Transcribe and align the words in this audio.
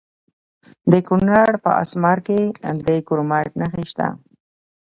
د 0.91 0.93
کونړ 1.07 1.51
په 1.63 1.71
اسمار 1.83 2.17
کې 2.27 2.39
د 2.87 2.89
کرومایټ 3.07 3.51
نښې 3.59 3.83
شته. 3.91 4.07